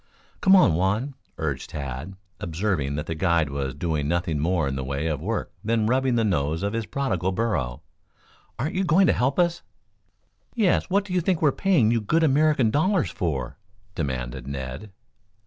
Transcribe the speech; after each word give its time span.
"Come, 0.41 0.53
come, 0.53 0.73
Juan!" 0.73 1.13
urged 1.37 1.69
Tad, 1.69 2.15
observing 2.39 2.95
that 2.95 3.05
the 3.05 3.13
guide 3.13 3.51
was 3.51 3.75
doing 3.75 4.07
nothing 4.07 4.39
more 4.39 4.67
in 4.67 4.75
the 4.75 4.83
way 4.83 5.05
of 5.05 5.21
work 5.21 5.51
than 5.63 5.85
rubbing 5.85 6.15
the 6.15 6.23
nose 6.23 6.63
of 6.63 6.73
his 6.73 6.87
prodigal 6.87 7.31
burro. 7.33 7.83
"Aren't 8.57 8.73
you 8.73 8.83
going 8.83 9.05
to 9.05 9.13
help 9.13 9.37
us?" 9.37 9.61
"Yes; 10.55 10.89
what 10.89 11.05
do 11.05 11.13
you 11.13 11.21
think 11.21 11.39
we're 11.39 11.51
paying 11.51 11.91
you 11.91 12.01
good 12.01 12.23
American 12.23 12.71
dollars 12.71 13.11
for?" 13.11 13.59
demanded 13.93 14.47
Ned. 14.47 14.91